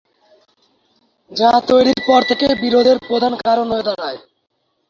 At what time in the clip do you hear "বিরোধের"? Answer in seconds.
2.61-2.97